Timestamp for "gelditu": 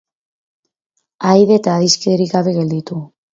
2.57-2.99